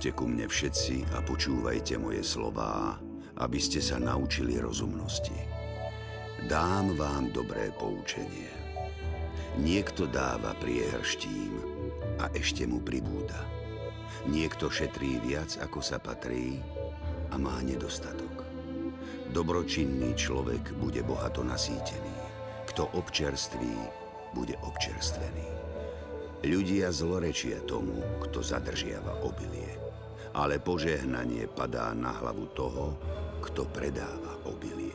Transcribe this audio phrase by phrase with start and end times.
[0.00, 2.96] Poďte ku mne všetci a počúvajte moje slová,
[3.36, 5.36] aby ste sa naučili rozumnosti.
[6.48, 8.48] Dám vám dobré poučenie.
[9.60, 11.52] Niekto dáva priehrštím
[12.16, 13.44] a ešte mu pribúda.
[14.24, 16.64] Niekto šetrí viac, ako sa patrí
[17.28, 18.48] a má nedostatok.
[19.36, 22.16] Dobročinný človek bude bohato nasýtený.
[22.72, 23.76] Kto občerství,
[24.32, 25.44] bude občerstvený.
[26.40, 29.89] Ľudia zlorečia tomu, kto zadržiava obilie,
[30.34, 32.94] ale požehnanie padá na hlavu toho,
[33.42, 34.94] kto predáva obilie.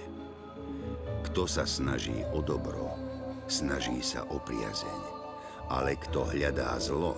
[1.27, 2.95] Kto sa snaží o dobro,
[3.49, 5.01] snaží sa o priazeň,
[5.69, 7.17] ale kto hľadá zlo,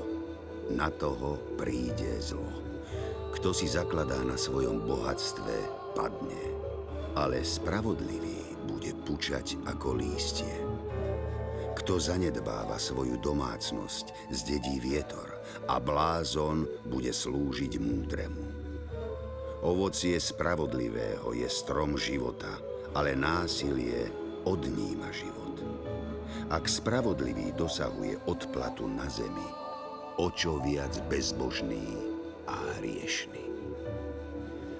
[0.67, 2.51] na toho príde zlo.
[3.32, 5.55] Kto si zakladá na svojom bohatstve,
[5.95, 6.68] padne
[7.18, 10.54] ale spravodlivý bude pučať ako lístie.
[11.73, 15.37] Kto zanedbáva svoju domácnosť, zdedí vietor
[15.67, 18.43] a blázon bude slúžiť múdremu.
[19.65, 22.62] Ovocie spravodlivého je strom života,
[22.93, 24.07] ale násilie
[24.45, 25.59] odníma život.
[26.48, 29.49] Ak spravodlivý dosahuje odplatu na zemi,
[30.17, 31.99] o čo viac bezbožný
[32.48, 33.43] a hriešný.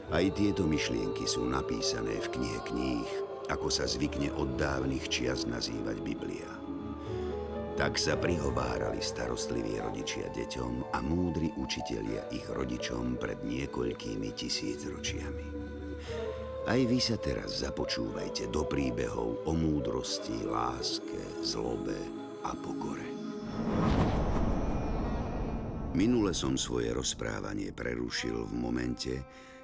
[0.08, 3.10] Aj tieto myšlienky sú napísané v knihe kníh,
[3.52, 6.67] ako sa zvykne od dávnych čias nazývať Biblia.
[7.88, 15.48] Tak sa prihovárali starostliví rodičia deťom a múdri učitelia ich rodičom pred niekoľkými tisícročiami.
[16.68, 21.96] Aj vy sa teraz započúvajte do príbehov o múdrosti, láske, zlobe
[22.44, 23.08] a pokore.
[25.96, 29.16] Minule som svoje rozprávanie prerušil v momente,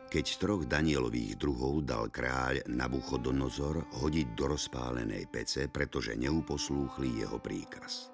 [0.08, 8.13] keď troch Danielových druhov dal kráľ Nabuchodonozor hodiť do rozpálenej pece, pretože neuposlúchli jeho príkaz.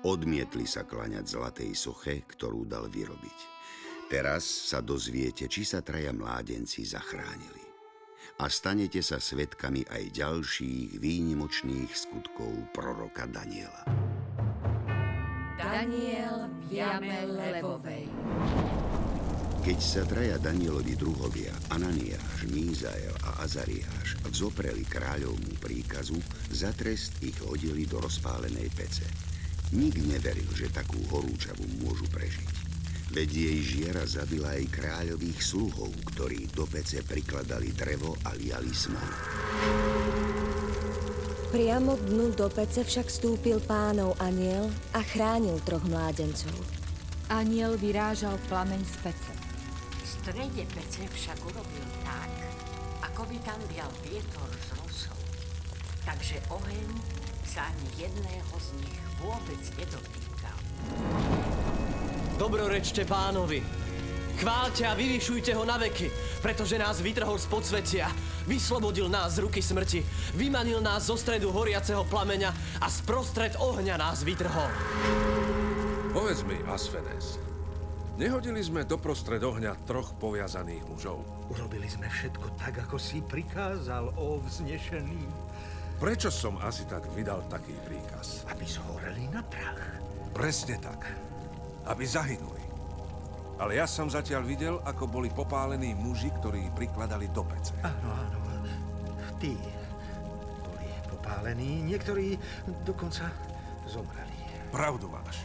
[0.00, 3.38] Odmietli sa klaňať zlatej soche, ktorú dal vyrobiť.
[4.08, 7.60] Teraz sa dozviete, či sa traja mládenci zachránili.
[8.40, 13.84] A stanete sa svetkami aj ďalších výnimočných skutkov proroka Daniela.
[15.60, 18.08] Daniel v jame levovej.
[19.60, 26.16] Keď sa traja Danielovi druhovia, Ananiáš, Mízael a Azariáš vzopreli kráľovmu príkazu,
[26.48, 29.29] za trest ich hodili do rozpálenej pece.
[29.70, 32.50] Nik neveril, že takú horúčavu môžu prežiť.
[33.10, 39.10] Veď jej žiera zabila aj kráľových sluhov, ktorí do pece prikladali drevo a liali smol.
[41.50, 46.54] Priamo dnu do pece však stúpil pánov aniel a chránil troch mládencov.
[47.26, 49.40] Aniel vyrážal plameň z pece
[50.20, 52.30] strede pece však urobil tak,
[53.02, 55.20] ako by tam vial vietor z rosou.
[56.04, 56.86] Takže oheň
[57.50, 60.58] sa ani jedného z nich vôbec nedotýkal.
[62.38, 63.58] Dobrorečte pánovi.
[64.38, 68.06] Chválte a vyvyšujte ho na veky, pretože nás vytrhol z podsvetia,
[68.46, 70.06] vyslobodil nás z ruky smrti,
[70.38, 74.70] vymanil nás zo stredu horiaceho plameňa a sprostred ohňa nás vytrhol.
[76.14, 77.42] Povedz mi, Asfenes,
[78.20, 81.24] Nehodili sme doprostred ohňa troch poviazaných mužov.
[81.48, 85.24] Urobili sme všetko tak, ako si prikázal, o vznešený.
[86.00, 88.48] Prečo som asi tak vydal taký príkaz?
[88.48, 90.00] Aby zhoreli na prach.
[90.32, 91.04] Presne tak.
[91.84, 92.64] Aby zahynuli.
[93.60, 97.76] Ale ja som zatiaľ videl, ako boli popálení muži, ktorí prikladali do pece.
[97.84, 98.38] Áno, áno.
[99.36, 99.56] Tí
[100.64, 101.84] boli popálení.
[101.84, 102.36] Niektorí
[102.84, 103.28] dokonca
[103.84, 104.36] zomreli.
[104.72, 105.44] Pravdu máš.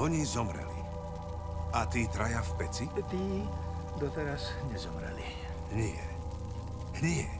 [0.00, 0.80] Oni zomreli.
[1.76, 2.84] A tí traja v peci?
[3.08, 3.24] Tí
[4.00, 5.28] doteraz nezomreli.
[5.72, 6.04] Nie.
[7.00, 7.39] Nie.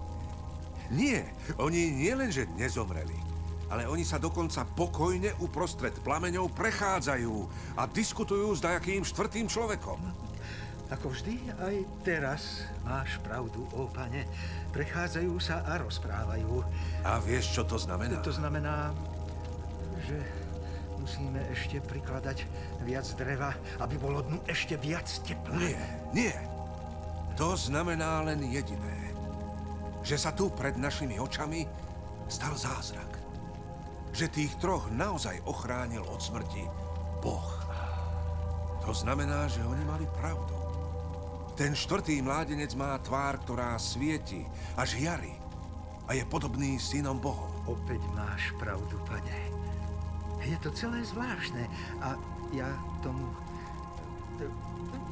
[0.91, 1.23] Nie.
[1.63, 3.15] Oni nielenže nezomreli,
[3.71, 7.35] ale oni sa dokonca pokojne uprostred plameňov prechádzajú
[7.79, 9.99] a diskutujú s dajakým štvrtým človekom.
[10.91, 14.27] Ako vždy, aj teraz máš pravdu, ó pane.
[14.75, 16.67] Prechádzajú sa a rozprávajú.
[17.07, 18.19] A vieš, čo to znamená?
[18.27, 18.91] To znamená,
[20.03, 20.19] že
[20.99, 22.43] musíme ešte prikladať
[22.83, 25.55] viac dreva, aby bolo dnu ešte viac tepla.
[25.63, 25.79] Nie,
[26.11, 26.35] nie.
[27.39, 29.10] To znamená len jediné.
[30.01, 31.67] Že sa tu pred našimi očami
[32.31, 33.21] stal zázrak.
[34.11, 36.65] Že tých troch naozaj ochránil od smrti
[37.21, 37.51] Boh.
[38.85, 40.57] To znamená, že oni mali pravdu.
[41.55, 44.49] Ten štvrtý mládenec má tvár, ktorá svieti
[44.81, 45.37] a žiari
[46.09, 47.53] a je podobný synom Bohom.
[47.71, 49.39] Opäť máš pravdu, pane.
[50.43, 51.69] Je to celé zvláštne
[52.01, 52.17] a
[52.51, 52.67] ja
[53.05, 53.29] tomu
[54.41, 54.49] e,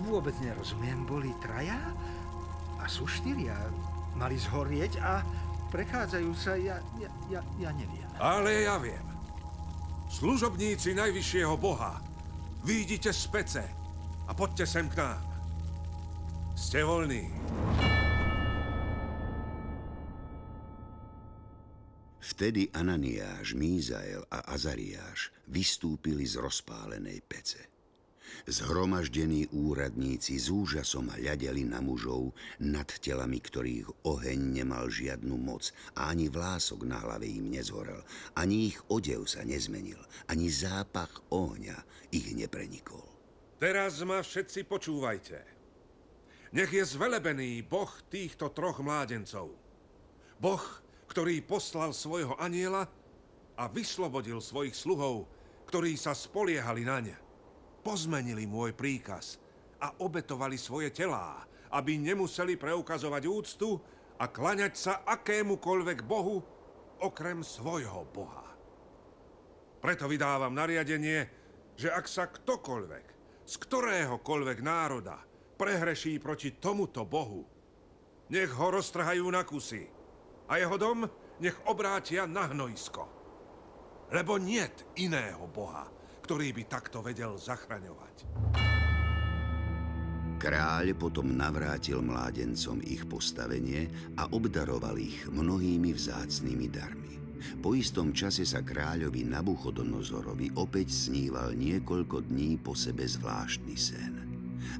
[0.09, 1.05] vôbec nerozumiem.
[1.05, 1.79] Boli traja
[2.81, 3.55] a sú štyria.
[4.17, 5.21] Mali zhorieť a
[5.69, 8.09] prechádzajú sa, ja, ja, ja, ja neviem.
[8.17, 9.05] Ale ja viem.
[10.09, 12.01] Služobníci najvyššieho boha,
[12.65, 13.65] výjdite z pece
[14.25, 15.21] a poďte sem k nám.
[16.57, 17.29] Ste voľní.
[22.19, 27.78] Vtedy Ananiáš, Mízael a Azariáš vystúpili z rozpálenej pece.
[28.49, 36.13] Zhromaždení úradníci s úžasom hľadeli na mužov, nad telami ktorých oheň nemal žiadnu moc a
[36.13, 38.01] ani vlások na hlave im nezhorel,
[38.37, 41.77] ani ich odev sa nezmenil, ani zápach ohňa
[42.15, 43.05] ich neprenikol.
[43.59, 45.39] Teraz ma všetci počúvajte.
[46.55, 49.53] Nech je zvelebený Boh týchto troch mládencov.
[50.41, 50.65] Boh,
[51.11, 52.89] ktorý poslal svojho aniela
[53.59, 55.27] a vyslobodil svojich sluhov,
[55.69, 57.28] ktorí sa spoliehali na ne.
[57.83, 59.39] Pozmenili môj príkaz
[59.79, 63.79] a obetovali svoje telá, aby nemuseli preukazovať úctu
[64.19, 66.43] a klaňať sa akémukoľvek bohu,
[66.99, 68.47] okrem svojho boha.
[69.79, 71.31] Preto vydávam nariadenie,
[71.79, 75.17] že ak sa ktokoľvek z ktoréhokoľvek národa
[75.57, 77.49] prehreší proti tomuto bohu,
[78.29, 79.89] nech ho roztrhajú na kusy
[80.53, 81.09] a jeho dom
[81.41, 83.09] nech obrátia na hnojisko.
[84.13, 85.89] Lebo niet iného boha,
[86.29, 88.29] ktorý by takto vedel zachraňovať.
[90.37, 93.89] Kráľ potom navrátil mládencom ich postavenie
[94.21, 97.17] a obdaroval ich mnohými vzácnými darmi.
[97.65, 104.15] Po istom čase sa kráľovi Nabuchodonozorovi opäť sníval niekoľko dní po sebe zvláštny sen.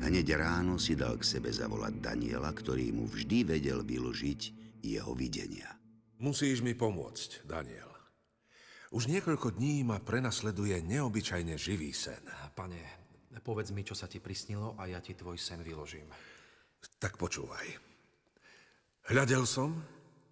[0.05, 4.41] Hneď ráno si dal k sebe zavolať Daniela, ktorý mu vždy vedel vyložiť
[4.85, 5.81] jeho videnia.
[6.21, 7.98] Musíš mi pomôcť, Daniel.
[8.89, 12.25] Už niekoľko dní ma prenasleduje neobyčajne živý sen.
[12.57, 12.81] Pane,
[13.45, 16.09] povedz mi, čo sa ti prisnilo a ja ti tvoj sen vyložím.
[16.97, 17.69] Tak počúvaj.
[19.13, 19.77] Hľadel som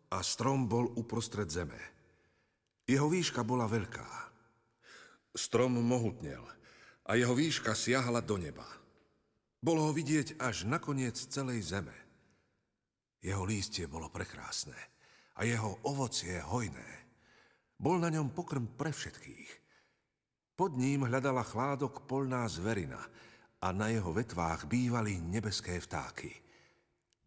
[0.08, 1.76] a strom bol uprostred zeme.
[2.88, 4.08] Jeho výška bola veľká.
[5.37, 6.41] Strom mohutnel
[7.05, 8.64] a jeho výška siahala do neba.
[9.61, 11.93] Bolo ho vidieť až na koniec celej zeme.
[13.20, 14.76] Jeho lístie bolo prekrásne
[15.37, 17.06] a jeho ovocie hojné.
[17.76, 19.50] Bol na ňom pokrm pre všetkých.
[20.56, 23.00] Pod ním hľadala chládok polná zverina
[23.61, 26.32] a na jeho vetvách bývali nebeské vtáky.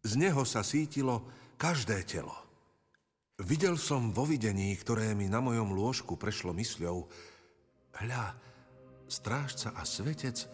[0.02, 2.34] Z neho sa sítilo každé telo.
[3.40, 7.08] Videl som vo videní, ktoré mi na mojom lôžku prešlo mysľou,
[8.04, 8.36] hľa,
[9.08, 10.44] strážca a svetec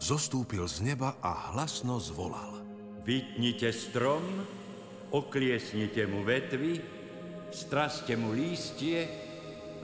[0.00, 2.64] zostúpil z neba a hlasno zvolal.
[3.04, 4.24] Vytnite strom,
[5.12, 6.80] okliesnite mu vetvy,
[7.52, 9.29] straste mu lístie,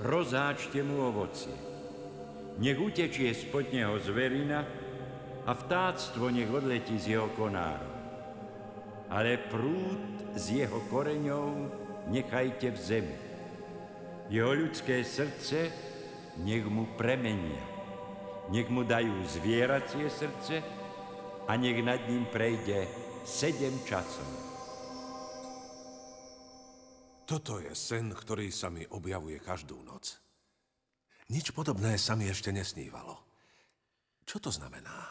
[0.01, 1.55] rozáčte mu ovocie.
[2.57, 4.65] Nech utečie spod neho zverina
[5.45, 7.95] a vtáctvo nech odletí z jeho konárov.
[9.13, 11.53] Ale prúd z jeho koreňov
[12.11, 13.17] nechajte v zemi.
[14.27, 15.71] Jeho ľudské srdce
[16.43, 17.63] nech mu premenia.
[18.51, 20.63] Nech mu dajú zvieracie srdce
[21.47, 22.91] a nech nad ním prejde
[23.23, 24.36] sedem časov.
[27.27, 30.23] Toto je sen, ktorý sa mi objavuje každú noc.
[31.27, 33.19] Nič podobné sa mi ešte nesnívalo.
[34.23, 35.11] Čo to znamená?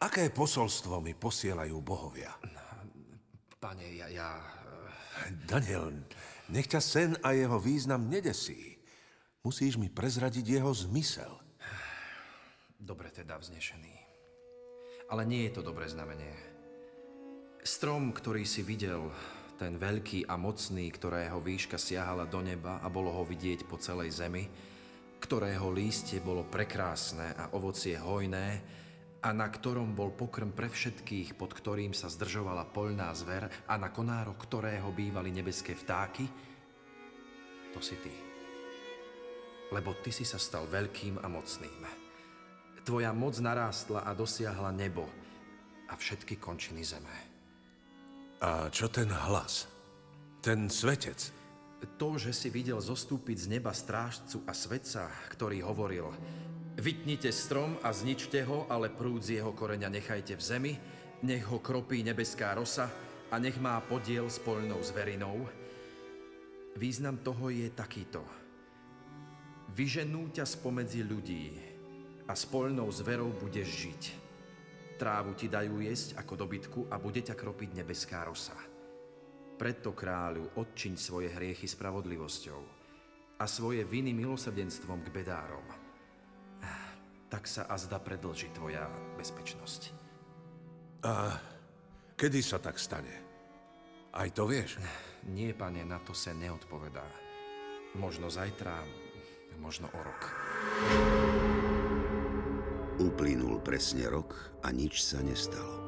[0.00, 2.32] Aké posolstvo mi posielajú bohovia?
[3.60, 4.08] Pane, ja...
[4.08, 4.40] ja...
[5.44, 5.92] Daniel,
[6.48, 8.80] nech ťa sen a jeho význam nedesí.
[9.44, 11.36] Musíš mi prezradiť jeho zmysel.
[12.80, 13.94] Dobre teda vznešený.
[15.12, 16.32] Ale nie je to dobré znamenie.
[17.60, 19.12] Strom, ktorý si videl,
[19.58, 24.14] ten veľký a mocný, ktorého výška siahala do neba a bolo ho vidieť po celej
[24.14, 24.46] zemi,
[25.18, 28.46] ktorého lístie bolo prekrásne a ovocie hojné
[29.18, 33.90] a na ktorom bol pokrm pre všetkých, pod ktorým sa zdržovala poľná zver a na
[33.90, 36.22] konáro ktorého bývali nebeské vtáky,
[37.74, 38.14] to si ty.
[39.74, 41.82] Lebo ty si sa stal veľkým a mocným.
[42.86, 45.04] Tvoja moc narástla a dosiahla nebo
[45.90, 47.27] a všetky končiny zeme.
[48.38, 49.66] A čo ten hlas?
[50.38, 51.34] Ten svetec?
[51.98, 56.10] To, že si videl zostúpiť z neba strážcu a svetca, ktorý hovoril
[56.78, 60.72] Vytnite strom a zničte ho, ale prúd z jeho koreňa nechajte v zemi,
[61.26, 62.86] nech ho kropí nebeská rosa
[63.26, 65.42] a nech má podiel s poľnou zverinou.
[66.78, 68.22] Význam toho je takýto.
[69.74, 71.58] Vyženú ťa spomedzi ľudí
[72.30, 74.27] a s poľnou zverou budeš žiť.
[74.98, 78.58] Trávu ti dajú jesť ako dobytku a bude ťa kropiť nebeská rosa.
[79.54, 82.60] Preto kráľu odčiň svoje hriechy spravodlivosťou
[83.38, 85.62] a svoje viny milosrdenstvom k bedárom.
[87.30, 89.94] Tak sa azda predlží tvoja bezpečnosť.
[91.06, 91.38] A
[92.18, 93.14] kedy sa tak stane?
[94.10, 94.82] Aj to vieš?
[95.30, 97.06] Nie, pane, na to sa neodpovedá.
[97.94, 98.82] Možno zajtra,
[99.62, 100.22] možno o rok.
[102.98, 105.86] Uplynul presne rok a nič sa nestalo.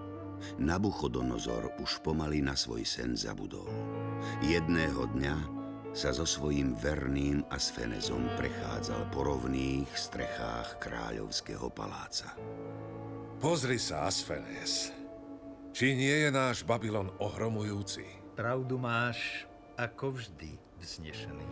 [0.63, 3.67] Nabuchodonozor už pomaly na svoj sen zabudol.
[4.47, 5.37] Jedného dňa
[5.91, 12.31] sa so svojím verným Asfenezom prechádzal po rovných strechách kráľovského paláca.
[13.43, 14.95] Pozri sa, Asfenez.
[15.75, 18.07] Či nie je náš Babylon ohromujúci?
[18.39, 21.51] Pravdu máš, ako vždy, vznešený.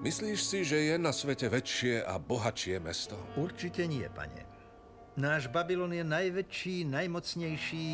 [0.00, 3.18] Myslíš si, že je na svete väčšie a bohatšie mesto?
[3.34, 4.49] Určite nie, pane.
[5.18, 7.88] Náš Babylon je najväčší, najmocnejší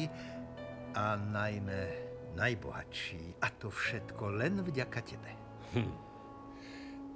[0.92, 2.06] a najmä
[2.37, 3.40] najbohatší.
[3.40, 5.30] A to všetko len vďaka tebe.
[5.73, 5.92] Hm.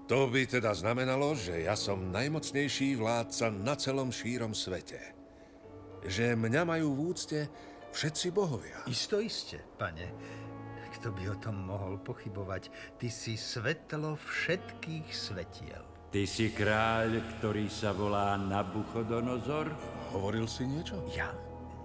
[0.09, 4.99] To by teda znamenalo, že ja som najmocnejší vládca na celom šírom svete.
[6.03, 7.41] Že mňa majú v úcte
[7.95, 8.83] všetci bohovia.
[8.91, 10.11] Isto iste, pane.
[10.99, 12.73] Kto by o tom mohol pochybovať?
[12.99, 15.90] Ty si svetlo všetkých svetiel.
[16.11, 19.71] Ty si kráľ, ktorý sa volá Nabuchodonozor?
[20.11, 20.99] Hovoril si niečo?
[21.15, 21.31] Ja?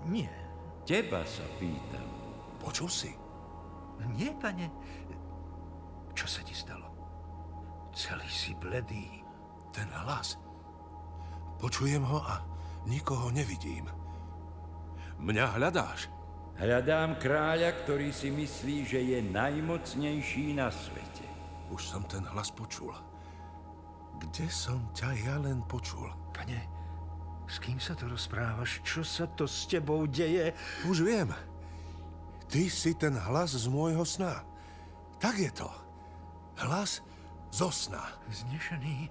[0.09, 0.33] Nie.
[0.81, 2.09] Teba sa pýtam.
[2.57, 3.13] Počul si?
[4.17, 4.73] Nie, pane.
[6.17, 6.89] Čo sa ti stalo?
[7.93, 9.21] Celý si bledý.
[9.69, 10.41] Ten hlas.
[11.61, 12.41] Počujem ho a
[12.89, 13.85] nikoho nevidím.
[15.21, 16.09] Mňa hľadáš?
[16.57, 21.29] Hľadám kráľa, ktorý si myslí, že je najmocnejší na svete.
[21.69, 22.89] Už som ten hlas počul.
[24.19, 26.07] Kde som ťa ja len počul?
[26.31, 26.59] Pane,
[27.45, 28.81] s kým sa to rozprávaš?
[28.81, 30.51] Čo sa to s tebou deje?
[30.87, 31.29] Už viem.
[32.45, 34.45] Ty si ten hlas z môjho sna.
[35.17, 35.69] Tak je to.
[36.61, 37.01] Hlas
[37.55, 38.03] zo sna.
[38.27, 39.09] Vznešený,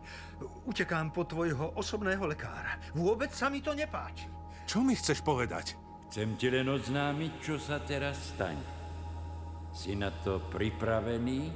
[0.69, 2.77] utekám po tvojho osobného lekára.
[2.93, 4.29] Vôbec sa mi to nepáči.
[4.69, 5.77] Čo mi chceš povedať?
[6.09, 8.63] Chcem ti len oznámiť, čo sa teraz stane.
[9.75, 11.51] Si na to pripravený,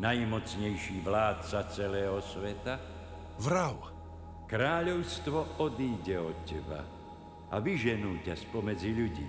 [0.00, 2.80] najmocnejší vládca celého sveta?
[3.36, 3.92] Vrav.
[4.48, 6.82] Kráľovstvo odíde od teba
[7.54, 9.28] a vyženú ťa spomedzi ľudí.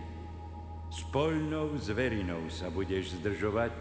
[0.89, 3.75] S poľnou zverinou sa budeš zdržovať,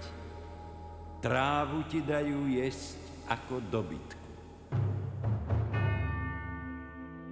[1.25, 3.01] trávu ti dajú jesť
[3.33, 4.29] ako dobytku.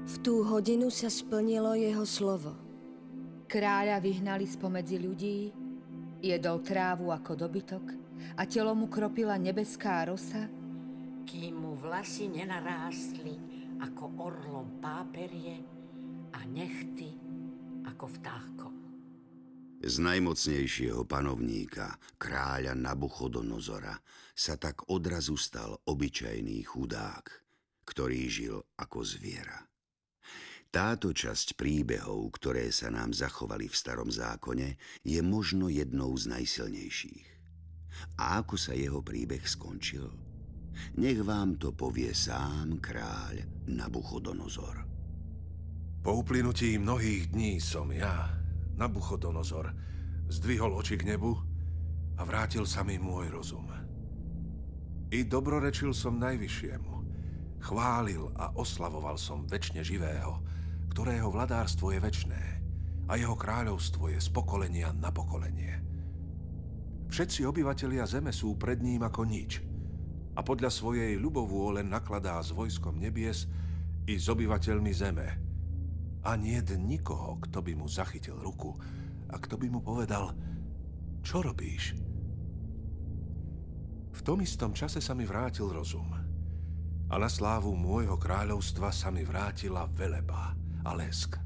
[0.09, 2.57] V tú hodinu sa splnilo jeho slovo.
[3.45, 5.53] Kráľa vyhnali spomedzi ľudí,
[6.25, 10.47] jedol trávu ako dobytok a telo mu kropila nebeská rosa,
[11.29, 13.37] kým mu vlasy nenarástli
[13.79, 15.61] ako orlom páperie
[16.35, 17.15] a nechty
[17.87, 18.75] ako vtákom.
[19.79, 23.95] Z najmocnejšieho panovníka, kráľa Nabuchodonozora,
[24.35, 27.27] sa tak odrazu stal obyčajný chudák,
[27.87, 29.63] ktorý žil ako zviera.
[30.69, 37.38] Táto časť príbehov, ktoré sa nám zachovali v starom zákone, je možno jednou z najsilnejších.
[38.19, 40.07] A ako sa jeho príbeh skončil?
[40.99, 44.87] Nech vám to povie sám kráľ Nabuchodonozor.
[46.03, 48.31] Po uplynutí mnohých dní som ja,
[48.79, 49.75] Nabuchodonozor,
[50.31, 51.35] zdvihol oči k nebu
[52.19, 53.67] a vrátil sa mi môj rozum.
[55.09, 56.95] I dobrorečil som najvyššiemu.
[57.59, 60.39] Chválil a oslavoval som väčšine živého,
[60.95, 62.43] ktorého vladárstvo je väčné
[63.09, 65.88] a jeho kráľovstvo je z pokolenia na pokolenie.
[67.09, 69.65] Všetci obyvatelia zeme sú pred ním ako nič
[70.39, 73.51] a podľa svojej ľubovôle nakladá s vojskom nebies
[74.07, 75.29] i s obyvateľmi zeme.
[76.23, 78.71] A nie nikoho, kto by mu zachytil ruku
[79.33, 80.31] a kto by mu povedal,
[81.27, 81.99] čo robíš?
[84.15, 86.15] V tom istom čase sa mi vrátil rozum
[87.09, 90.53] a na slávu môjho kráľovstva sa mi vrátila veleba
[90.85, 91.41] a lesk.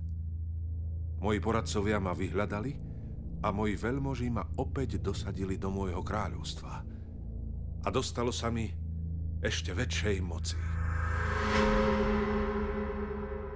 [1.22, 2.91] Moji poradcovia ma vyhľadali
[3.42, 6.72] a moji veľmoži ma opäť dosadili do môjho kráľovstva.
[7.82, 8.70] A dostalo sa mi
[9.42, 10.58] ešte väčšej moci.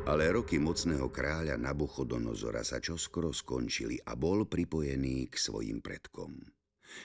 [0.07, 6.39] Ale roky mocného kráľa Nabuchodonozora sa čoskoro skončili a bol pripojený k svojim predkom.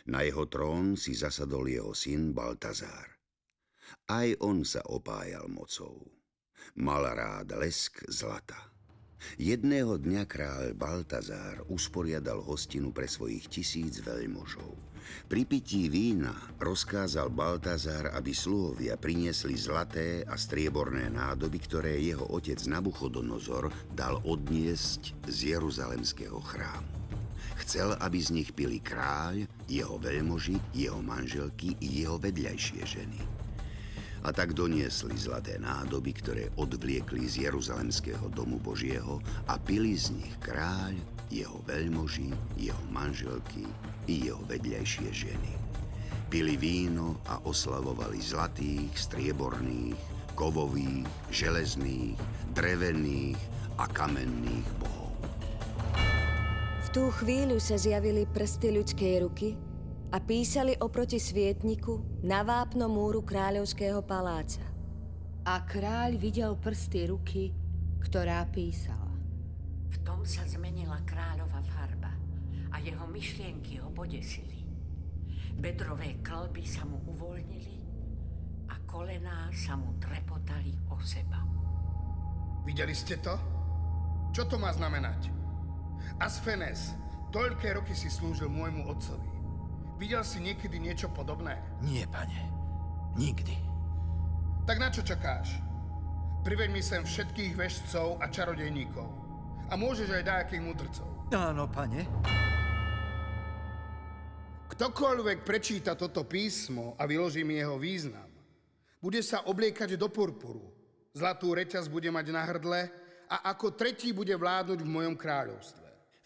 [0.09, 3.09] Na jeho trón si zasadol jeho syn Baltazár.
[4.05, 6.05] Aj on sa opájal mocou.
[6.77, 8.70] Mal rád lesk zlata.
[9.37, 14.73] Jedného dňa kráľ Baltazár usporiadal hostinu pre svojich tisíc veľmožov.
[15.27, 22.61] Pri pití vína rozkázal Baltazár, aby sluhovia priniesli zlaté a strieborné nádoby, ktoré jeho otec
[22.69, 26.89] Nabuchodonozor dal odniesť z Jeruzalemského chrámu.
[27.65, 33.40] Chcel, aby z nich pili kráľ, jeho veľmoži, jeho manželky i jeho vedľajšie ženy
[34.21, 39.17] a tak doniesli zlaté nádoby, ktoré odvliekli z Jeruzalemského domu Božieho
[39.49, 40.93] a pili z nich kráľ,
[41.31, 43.65] jeho veľmoži, jeho manželky
[44.05, 45.53] i jeho vedľajšie ženy.
[46.31, 49.99] Pili víno a oslavovali zlatých, strieborných,
[50.35, 52.15] kovových, železných,
[52.55, 53.39] drevených
[53.79, 55.11] a kamenných bohov.
[56.87, 59.55] V tú chvíľu sa zjavili prsty ľudskej ruky
[60.11, 64.59] a písali oproti svietniku na vápno múru kráľovského paláca.
[65.47, 67.55] A kráľ videl prsty ruky,
[68.03, 69.15] ktorá písala.
[69.87, 72.11] V tom sa zmenila kráľova farba
[72.71, 74.67] a jeho myšlienky ho podesili.
[75.55, 77.77] Bedrové klby sa mu uvoľnili
[78.67, 81.39] a kolená sa mu trepotali o seba.
[82.67, 83.35] Videli ste to?
[84.35, 85.31] Čo to má znamenať?
[86.19, 86.93] Asfenes,
[87.31, 89.30] toľké roky si slúžil môjmu otcovi.
[90.01, 91.61] Videl si niekedy niečo podobné?
[91.85, 92.49] Nie, pane.
[93.13, 93.53] Nikdy.
[94.65, 95.61] Tak na čo čakáš?
[96.41, 99.05] Priveď mi sem všetkých vešcov a čarodejníkov.
[99.69, 101.05] A môžeš aj dajakých mudrcov.
[101.29, 102.09] Áno, pane.
[104.73, 108.25] Ktokoľvek prečíta toto písmo a vyloží mi jeho význam,
[108.97, 110.65] bude sa obliekať do purpuru,
[111.13, 112.89] zlatú reťaz bude mať na hrdle
[113.29, 115.80] a ako tretí bude vládnuť v mojom kráľovstve.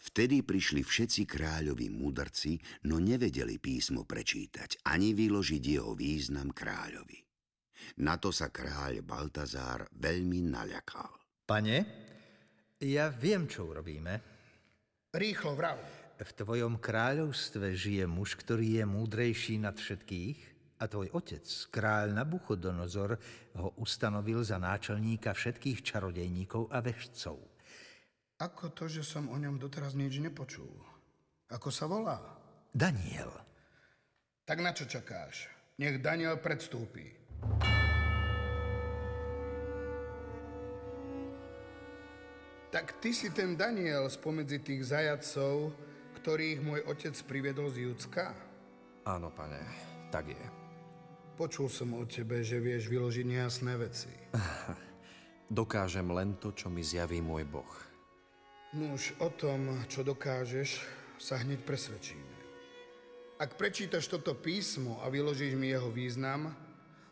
[0.06, 2.54] Vtedy prišli všetci kráľovi mudrci,
[2.86, 7.18] no nevedeli písmo prečítať, ani vyložiť jeho význam kráľovi.
[8.06, 11.10] Na to sa kráľ Baltazár veľmi naľakal.
[11.46, 11.78] Pane,
[12.80, 14.14] ja viem, čo urobíme.
[15.10, 15.78] Rýchlo vrav.
[16.16, 20.38] V tvojom kráľovstve žije muž, ktorý je múdrejší nad všetkých
[20.80, 23.20] a tvoj otec, kráľ Nabuchodonozor,
[23.56, 27.55] ho ustanovil za náčelníka všetkých čarodejníkov a vešcov.
[28.36, 30.68] Ako to, že som o ňom doteraz nič nepočul?
[31.48, 32.20] Ako sa volá?
[32.68, 33.32] Daniel.
[34.44, 35.48] Tak na čo čakáš?
[35.80, 37.16] Nech Daniel predstúpi.
[42.68, 45.72] Tak ty si ten Daniel spomedzi tých zajacov,
[46.20, 48.36] ktorých môj otec priviedol z Judska?
[49.08, 49.64] Áno, pane,
[50.12, 50.44] tak je.
[51.40, 54.12] Počul som o tebe, že vieš vyložiť nejasné veci.
[55.48, 57.85] Dokážem len to, čo mi zjaví môj boh.
[58.74, 60.82] Nuž, o tom, čo dokážeš,
[61.22, 62.34] sa hneď presvedčíme.
[63.36, 66.50] Ak prečítaš toto písmo a vyložíš mi jeho význam,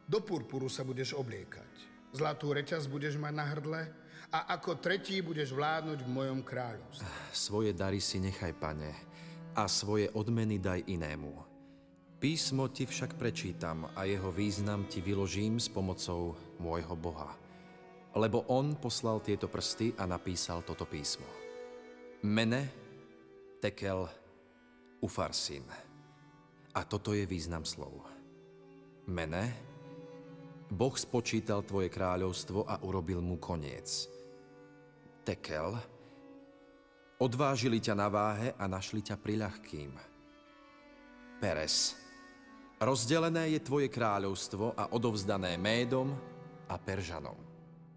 [0.09, 1.73] do purpuru sa budeš obliekať.
[2.17, 3.81] Zlatú reťaz budeš mať na hrdle
[4.33, 7.07] a ako tretí budeš vládnuť v mojom kráľovstve.
[7.31, 8.91] Svoje dary si nechaj, pane,
[9.53, 11.33] a svoje odmeny daj inému.
[12.19, 17.37] Písmo ti však prečítam a jeho význam ti vyložím s pomocou môjho Boha.
[18.17, 21.44] Lebo on poslal tieto prsty a napísal toto písmo.
[22.25, 22.73] Mene,
[23.61, 24.09] tekel,
[25.05, 25.61] ufarsin.
[26.73, 28.01] A toto je význam slov.
[29.13, 29.53] Mene,
[30.73, 34.09] Boh spočítal tvoje kráľovstvo a urobil mu koniec.
[35.21, 35.77] Tekel,
[37.21, 39.93] odvážili ťa na váhe a našli ťa priľahkým.
[41.45, 41.93] Peres,
[42.81, 46.17] rozdelené je tvoje kráľovstvo a odovzdané Médom
[46.73, 47.54] a Peržanom.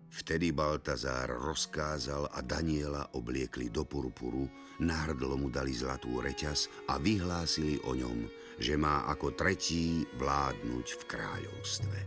[0.07, 4.47] Vtedy Baltazár rozkázal a Daniela obliekli do purpuru,
[4.79, 8.29] na hrdlo mu dali zlatú reťaz a vyhlásili o ňom,
[8.61, 11.97] že má ako tretí vládnuť v kráľovstve.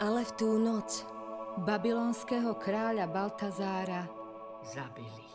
[0.00, 1.02] Ale v tú noc
[1.64, 4.04] babylonského kráľa Baltazára
[4.62, 5.26] zabili.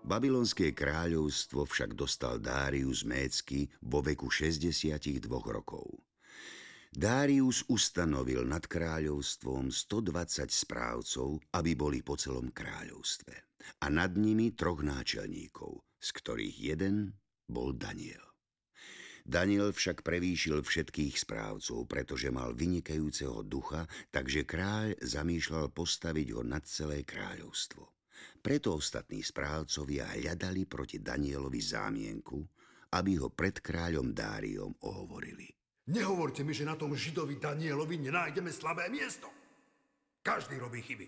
[0.00, 5.99] Babylonské kráľovstvo však dostal Dárius Mécky vo veku 62 rokov.
[6.90, 13.34] Dárius ustanovil nad kráľovstvom 120 správcov, aby boli po celom kráľovstve.
[13.78, 17.14] A nad nimi troch náčelníkov, z ktorých jeden
[17.46, 18.18] bol Daniel.
[19.22, 26.66] Daniel však prevýšil všetkých správcov, pretože mal vynikajúceho ducha, takže kráľ zamýšľal postaviť ho nad
[26.66, 27.86] celé kráľovstvo.
[28.42, 32.42] Preto ostatní správcovia hľadali proti Danielovi zámienku,
[32.98, 35.59] aby ho pred kráľom Dáriom ohovorili.
[35.90, 39.26] Nehovorte mi, že na tom židovi Danielovi nenájdeme slabé miesto.
[40.22, 41.06] Každý robí chyby.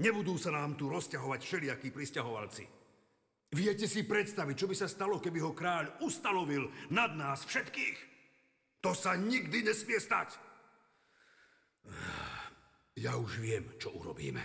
[0.00, 2.64] Nebudú sa nám tu rozťahovať všelijakí pristahovalci.
[3.52, 7.96] Viete si predstaviť, čo by sa stalo, keby ho kráľ ustanovil nad nás všetkých?
[8.80, 10.40] To sa nikdy nesmie stať.
[12.96, 14.40] Ja už viem, čo urobíme.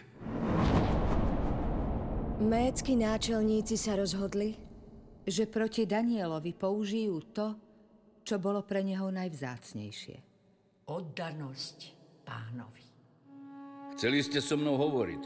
[2.43, 4.59] Mécky náčelníci sa rozhodli,
[5.23, 7.55] že proti Danielovi použijú to,
[8.25, 10.17] čo bolo pre neho najvzácnejšie.
[10.89, 11.79] Oddanosť
[12.25, 12.85] pánovi.
[13.93, 15.23] Chceli ste so mnou hovoriť.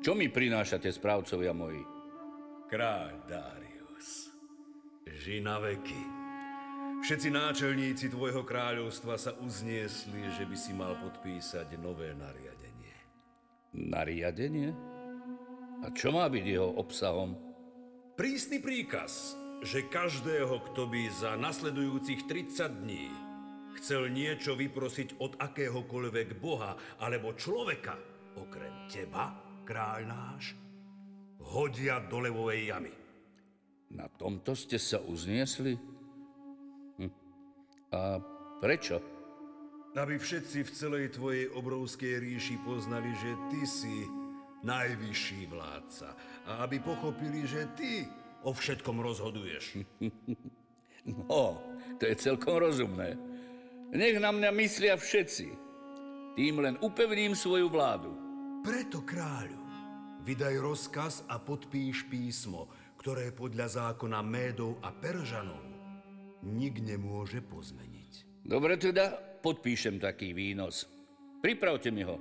[0.00, 1.84] Čo mi prinášate, správcovia moji?
[2.72, 4.32] Kráľ Darius,
[5.04, 6.02] ži na veky.
[7.04, 12.96] Všetci náčelníci tvojho kráľovstva sa uzniesli, že by si mal podpísať nové nariadenie.
[13.76, 14.72] Nariadenie?
[15.80, 17.36] A čo má byť jeho obsahom?
[18.16, 23.12] Prísny príkaz, že každého, kto by za nasledujúcich 30 dní
[23.80, 27.96] chcel niečo vyprosiť od akéhokoľvek boha alebo človeka,
[28.36, 29.32] okrem teba,
[29.64, 30.56] kráľ náš,
[31.40, 32.92] hodia do levovej jamy.
[33.90, 35.76] Na tomto ste sa uzniesli?
[37.00, 37.12] Hm.
[37.92, 38.20] A
[38.60, 39.00] prečo?
[39.98, 44.06] Aby všetci v celej tvojej obrovskej ríši poznali, že ty si
[44.62, 46.08] najvyšší vládca.
[46.46, 48.06] A aby pochopili, že ty
[48.44, 49.64] o všetkom rozhoduješ.
[51.00, 51.56] No,
[51.96, 53.16] to je celkom rozumné.
[53.88, 55.48] Nech na mňa myslia všetci.
[56.36, 58.12] Tým len upevním svoju vládu.
[58.60, 59.56] Preto kráľu,
[60.28, 62.68] vydaj rozkaz a podpíš písmo,
[63.00, 65.70] ktoré podľa zákona Médov a Peržanov
[66.44, 68.44] nik nemôže pozmeniť.
[68.44, 70.88] Dobre teda, podpíšem taký výnos.
[71.40, 72.20] Pripravte mi ho.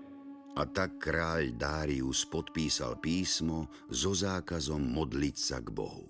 [0.57, 6.09] A tak kráľ Dárius podpísal písmo so zákazom modliť sa k Bohu.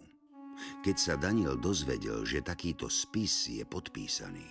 [0.83, 4.47] Keď sa Daniel dozvedel, že takýto spis je podpísaný,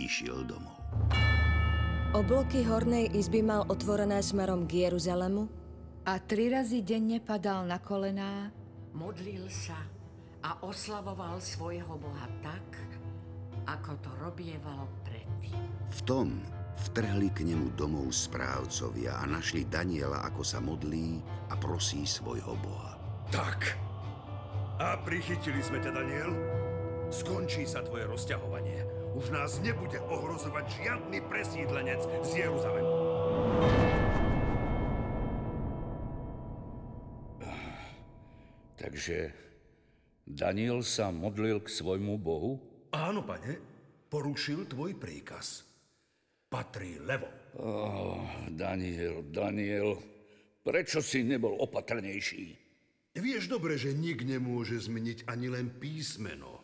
[0.00, 0.80] išiel domov.
[2.14, 5.50] Obloky hornej izby mal otvorené smerom k Jeruzalemu
[6.06, 8.54] a tri razy denne padal na kolená,
[8.94, 9.76] modlil sa
[10.46, 12.64] a oslavoval svojho Boha tak,
[13.66, 15.58] ako to robieval predtým.
[15.90, 16.38] V tom
[16.74, 22.98] vtrhli k nemu domov správcovia a našli Daniela, ako sa modlí a prosí svojho Boha.
[23.30, 23.78] Tak.
[24.82, 26.30] A prichytili sme ťa, Daniel.
[27.14, 28.82] Skončí sa tvoje rozťahovanie.
[29.14, 32.94] Už nás nebude ohrozovať žiadny presídlenec z Jeruzalemu.
[38.74, 39.32] Takže
[40.28, 42.60] Daniel sa modlil k svojmu Bohu?
[42.92, 43.60] Áno, pane,
[44.12, 45.73] porušil tvoj príkaz.
[46.54, 47.26] Patrí levo.
[47.58, 49.98] Oh, Daniel, Daniel,
[50.62, 52.54] prečo si nebol opatrnejší?
[53.18, 56.62] Vieš dobre, že nik nemôže zmeniť ani len písmeno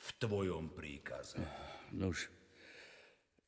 [0.00, 1.36] v tvojom príkaze.
[2.00, 2.32] Nuž,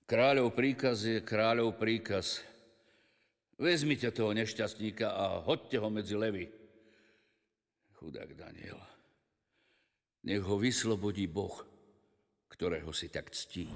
[0.04, 2.44] kráľov príkaz je kráľov príkaz.
[3.56, 6.44] Vezmite toho nešťastníka a hoďte ho medzi levy.
[7.96, 8.76] Chudák Daniel.
[10.28, 11.64] Nech ho vyslobodí Boh,
[12.52, 13.72] ktorého si tak ctí.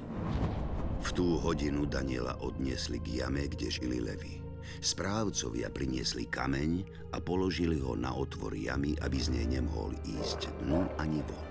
[1.05, 4.41] V tú hodinu Daniela odniesli k jame, kde žili levy.
[4.81, 10.89] Správcovia priniesli kameň a položili ho na otvor jamy, aby z nej nemohol ísť dnu
[10.97, 11.49] ani von.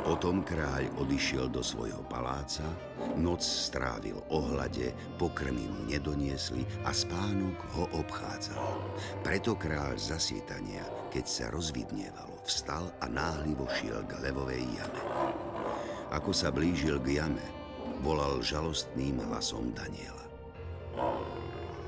[0.00, 2.64] Potom kráľ odišiel do svojho paláca,
[3.20, 8.64] noc strávil ohlade, pokrmy mu nedoniesli a spánok ho obchádzal.
[9.20, 15.02] Preto kráľ zasýtania, keď sa rozvidnievalo, vstal a náhlivo šiel k levovej jame.
[16.16, 17.59] Ako sa blížil k jame,
[18.00, 20.24] volal žalostným hlasom Daniela.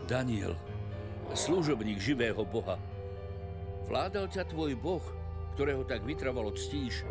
[0.05, 0.53] Daniel,
[1.33, 2.77] služobník živého Boha,
[3.89, 5.05] vládal ťa tvoj Boh,
[5.57, 7.05] ktorého tak vytrvalo ctíš,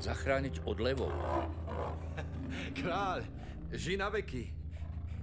[0.00, 1.12] zachrániť od levov.
[2.80, 3.24] Kráľ,
[3.72, 4.52] ži na veky.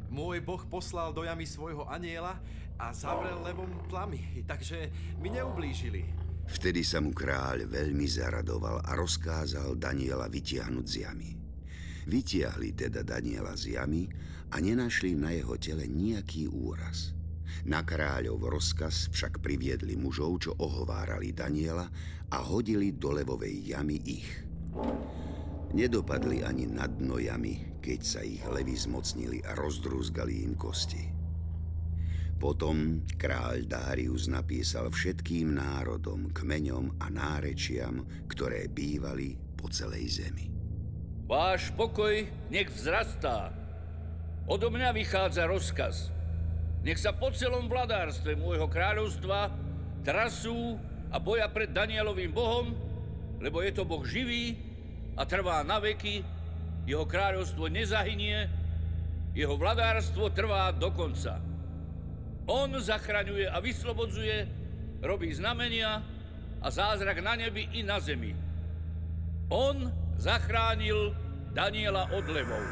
[0.09, 2.41] Môj boh poslal do jamy svojho aniela
[2.81, 4.89] a zavrel levom plamy, takže
[5.21, 6.01] mi neublížili.
[6.49, 11.38] Vtedy sa mu kráľ veľmi zaradoval a rozkázal Daniela vytiahnuť z jamy.
[12.09, 14.09] Vytiahli teda Daniela z jamy
[14.49, 17.13] a nenašli na jeho tele nejaký úraz.
[17.69, 21.85] Na kráľov rozkaz však priviedli mužov, čo ohovárali Daniela
[22.33, 24.29] a hodili do levovej jamy ich.
[25.69, 31.13] Nedopadli ani na dno jamy, keď sa ich levy zmocnili a rozdrúzgali im kosti.
[32.41, 40.58] Potom kráľ Dárius napísal všetkým národom, kmeňom a nárečiam, ktoré bývali po celej zemi.
[41.29, 43.53] Váš pokoj nech vzrastá.
[44.49, 46.09] Odo mňa vychádza rozkaz.
[46.81, 49.53] Nech sa po celom vladárstve môjho kráľovstva
[50.01, 50.81] trasú
[51.13, 52.73] a boja pred Danielovým bohom,
[53.37, 54.57] lebo je to boh živý
[55.13, 56.25] a trvá na veky,
[56.89, 58.49] jeho kráľovstvo nezahynie,
[59.37, 61.37] jeho vladárstvo trvá do konca.
[62.49, 64.37] On zachraňuje a vyslobodzuje,
[65.05, 66.01] robí znamenia
[66.57, 68.33] a zázrak na nebi i na zemi.
[69.53, 71.15] On zachránil
[71.55, 72.63] Daniela od levov.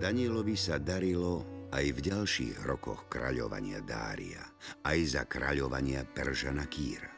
[0.00, 4.40] Danielovi sa darilo aj v ďalších rokoch kráľovania Dária,
[4.80, 7.12] aj za kráľovania Peržana Kýra.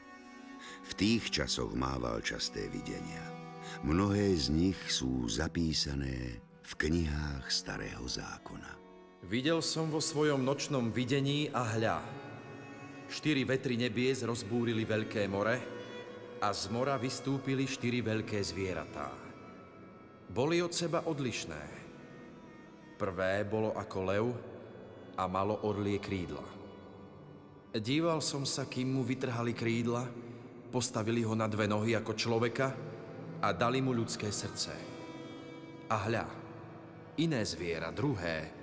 [0.83, 3.23] V tých časoch mával časté videnia.
[3.87, 8.83] Mnohé z nich sú zapísané v knihách Starého zákona.
[9.31, 12.03] Videl som vo svojom nočnom videní a hľa.
[13.07, 15.82] Štyri vetry nebies rozbúrili veľké more
[16.43, 19.07] a z mora vystúpili štyri veľké zvieratá.
[20.27, 21.63] Boli od seba odlišné.
[22.99, 24.27] Prvé bolo ako lev
[25.15, 26.43] a malo orlie krídla.
[27.73, 30.05] Díval som sa, kým mu vytrhali krídla,
[30.75, 32.75] postavili ho na dve nohy ako človeka
[33.39, 34.75] a dali mu ľudské srdce.
[35.89, 36.27] A hľa,
[37.23, 38.63] iné zviera, druhé,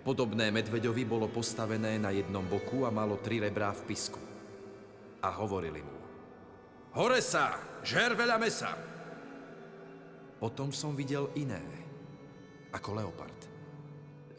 [0.00, 4.16] Podobné medveďovi bolo postavené na jednom boku a malo tri rebrá v pisku.
[5.20, 5.99] A hovorili mu.
[6.90, 7.54] Hore sa,
[7.86, 8.74] žer veľa mesa.
[10.42, 11.62] Potom som videl iné,
[12.74, 13.40] ako leopard.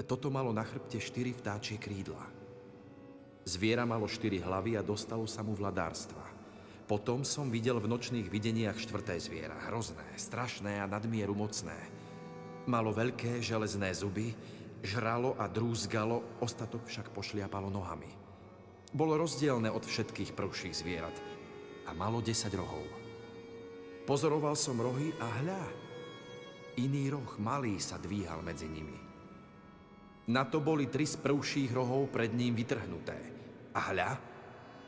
[0.03, 2.19] Toto malo na chrbte štyri vtáčie krídla.
[3.47, 6.27] Zviera malo štyri hlavy a dostalo sa mu vladárstva.
[6.91, 11.77] Potom som videl v nočných videniach štvrté zviera, hrozné, strašné a nadmieru mocné.
[12.67, 14.35] Malo veľké železné zuby,
[14.83, 18.11] žralo a drúzgalo, ostatok však pošliapalo nohami.
[18.91, 21.15] Bolo rozdielne od všetkých prvších zvierat
[21.85, 22.85] a malo 10 rohov.
[24.05, 25.63] Pozoroval som rohy a hľa,
[26.81, 28.97] iný roh malý sa dvíhal medzi nimi.
[30.31, 33.17] Na to boli tri z prvších rohov pred ním vytrhnuté.
[33.73, 34.11] A hľa,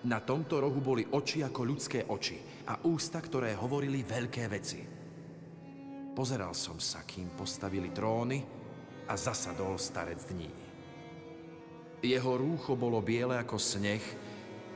[0.03, 4.81] na tomto rohu boli oči ako ľudské oči a ústa, ktoré hovorili veľké veci.
[6.13, 8.43] Pozeral som sa, kým postavili tróny
[9.07, 10.51] a zasadol starec dní.
[12.03, 14.03] Jeho rúcho bolo biele ako sneh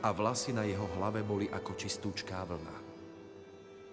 [0.02, 2.76] a vlasy na jeho hlave boli ako čistúčká vlna.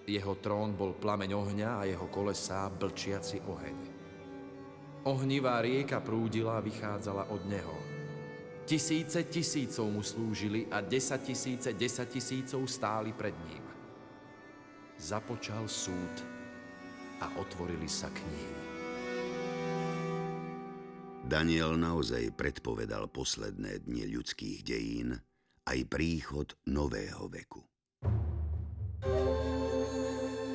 [0.06, 3.80] Jeho trón bol plameň ohňa a jeho kolesá blčiaci oheň.
[5.06, 7.78] Ohnivá rieka prúdila a vychádzala od neho.
[8.66, 13.66] Tisíce tisícov mu slúžili a desať tisíce desať tisícov stáli pred ním.
[14.98, 16.16] Započal súd
[17.22, 18.54] a otvorili sa knihy.
[21.26, 25.18] Daniel naozaj predpovedal posledné dni ľudských dejín
[25.66, 27.66] aj príchod nového veku.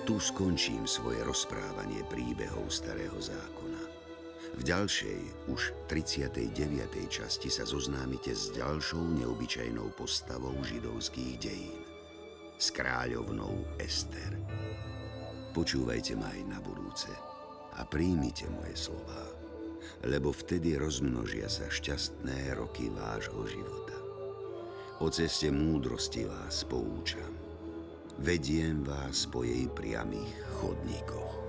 [0.06, 3.82] Tu skončím svoje rozprávanie príbehov Starého zákona.
[4.58, 6.50] V ďalšej, už 39.
[7.06, 11.82] časti sa zoznámite s ďalšou neobyčajnou postavou židovských dejín.
[12.58, 14.34] S kráľovnou Ester.
[15.54, 17.10] Počúvajte ma aj na budúce
[17.78, 19.26] a príjmite moje slová,
[20.06, 23.89] lebo vtedy rozmnožia sa šťastné roky vášho života.
[25.00, 27.32] O ceste múdrosti vás poučam.
[28.20, 31.39] Vediem vás po jej priamých chodníkoch.